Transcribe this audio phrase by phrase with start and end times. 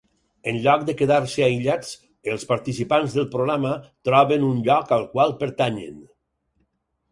[0.51, 1.91] Enlloc de quedar-se aïllats,
[2.33, 3.75] els participants del programa
[4.11, 6.05] troben un lloc al qual pertanyen.